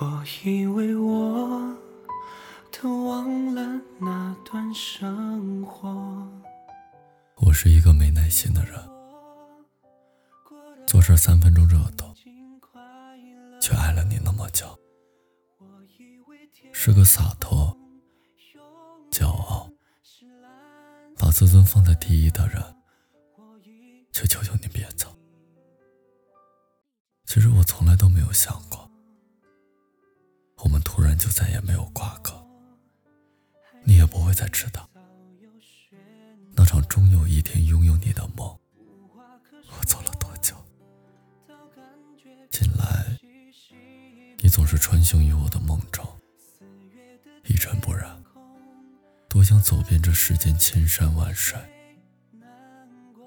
[0.00, 1.76] 我以为我
[2.72, 6.26] 都忘了那段生活。
[7.36, 8.80] 我是一个没耐心的人，
[10.86, 12.06] 做事三分钟热度，
[13.60, 14.66] 却爱了你那么久。
[16.72, 17.76] 是个洒脱、
[19.10, 19.70] 骄傲、
[21.18, 22.62] 把自尊放在第一的人，
[24.12, 25.14] 却求求你别走。
[27.26, 28.59] 其实我从来都没有想，
[31.20, 32.32] 就再也没有瓜葛，
[33.84, 34.88] 你也不会再知道
[36.56, 38.58] 那场终有一天拥有你的梦，
[39.78, 40.56] 我走了多久。
[42.50, 43.18] 近来，
[44.38, 46.02] 你总是穿行于我的梦中。
[47.44, 48.24] 一尘不染，
[49.28, 51.58] 多想走遍这世间千山万水。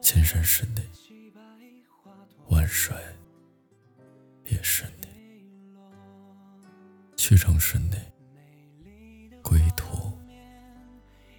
[0.01, 0.81] 千山是你，
[2.49, 2.95] 万水
[7.26, 7.95] 去城是你，
[9.41, 10.12] 归途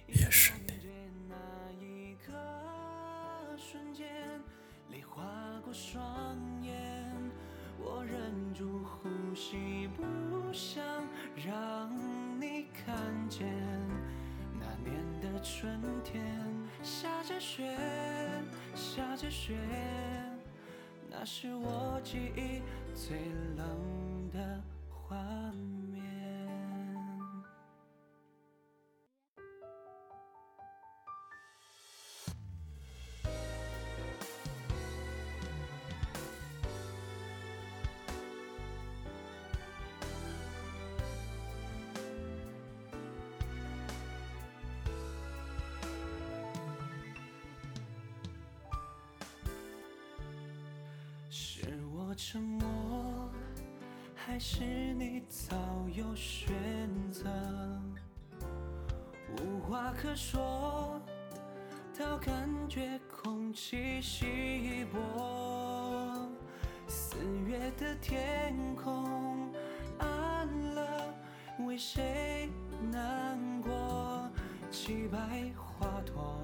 [0.07, 0.73] 也是你。
[13.29, 13.47] 见
[14.59, 16.23] 那年的春天，
[16.81, 17.75] 下着雪，
[18.73, 19.55] 下着雪，
[21.11, 22.61] 那是我记忆
[22.95, 23.17] 最
[23.57, 24.63] 冷的
[25.07, 25.15] 画
[25.91, 26.03] 面。
[51.29, 51.61] 是
[51.93, 52.74] 我沉默
[54.27, 55.55] 还是你早
[55.93, 56.51] 有选
[57.11, 57.29] 择？
[59.37, 60.99] 无话可说，
[61.97, 66.27] 到感觉空气稀薄。
[66.87, 69.53] 四月的天空
[69.99, 71.13] 暗了，
[71.59, 72.49] 为谁
[72.91, 74.27] 难过？
[74.71, 76.41] 凄白花朵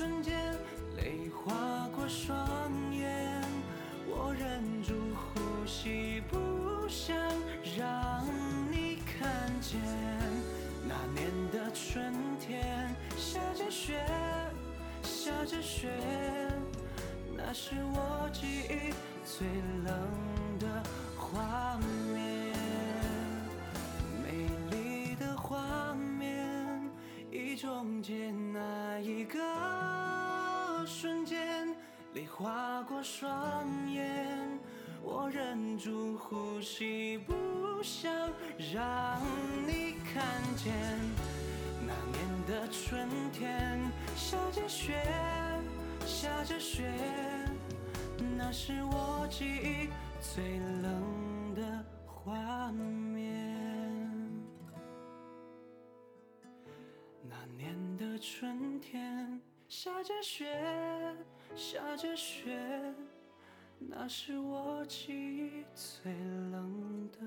[0.00, 0.34] 瞬间，
[0.96, 1.52] 泪划
[1.94, 2.34] 过双
[2.90, 3.44] 眼，
[4.08, 7.14] 我忍住呼吸，不想
[7.76, 8.24] 让
[8.72, 9.28] 你看
[9.60, 9.78] 见。
[10.88, 14.02] 那年的春天，下着雪，
[15.02, 15.90] 下着雪，
[17.36, 18.94] 那是我记忆
[19.26, 19.46] 最
[19.84, 19.94] 冷
[20.58, 20.82] 的
[21.14, 21.78] 画
[22.14, 22.56] 面。
[24.24, 26.90] 美丽的画面，
[27.30, 28.29] 已终结。
[30.86, 31.74] 瞬间，
[32.14, 34.58] 泪划过双眼，
[35.02, 38.12] 我忍住呼吸，不想
[38.72, 39.20] 让
[39.66, 40.24] 你看
[40.56, 40.74] 见。
[41.86, 43.80] 那年的春天，
[44.16, 45.02] 下着雪，
[46.06, 46.90] 下着雪，
[48.36, 49.88] 那是我记忆
[50.20, 53.58] 最冷的画面。
[57.22, 59.40] 那年的春天。
[59.70, 60.44] 下着雪，
[61.54, 62.58] 下着雪，
[63.78, 66.12] 那是我记忆最
[66.50, 67.18] 冷的。